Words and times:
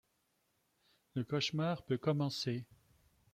Le 1.13 1.23
cauchemar 1.23 1.83
peut 1.85 1.99
commencer... 1.99 2.65